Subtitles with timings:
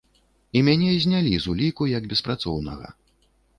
[0.59, 2.93] І мяне знялі з уліку як беспрацоўнага.